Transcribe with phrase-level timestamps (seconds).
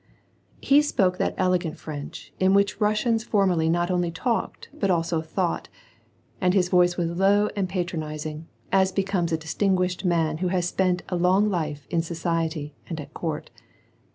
[0.63, 5.69] He spoke that elegant French in which Russians formerly not only talked but also thought,
[6.41, 11.03] And his voice was low and patronizing, as becomes a distinguished man who has spent
[11.09, 13.51] a long life in society and at Court.